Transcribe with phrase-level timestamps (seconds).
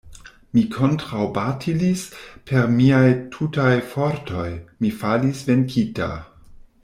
[0.55, 2.05] Mi kontraŭbatalis
[2.51, 3.03] per miaj
[3.35, 4.49] tutaj fortoj:
[4.85, 6.09] mi falis venkita.